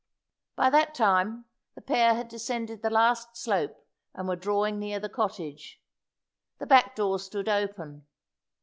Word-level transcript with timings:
By 0.55 0.71
that 0.71 0.95
time 0.95 1.45
the 1.75 1.81
pair 1.83 2.15
had 2.15 2.27
descended 2.27 2.81
the 2.81 2.89
last 2.89 3.37
slope, 3.37 3.85
and 4.15 4.27
were 4.27 4.35
drawing 4.35 4.79
near 4.79 4.99
the 4.99 5.09
cottage. 5.09 5.79
The 6.57 6.65
back 6.65 6.95
door 6.95 7.19
stood 7.19 7.47
open. 7.47 8.07